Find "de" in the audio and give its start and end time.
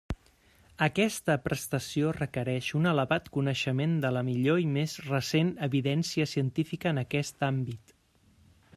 4.07-4.13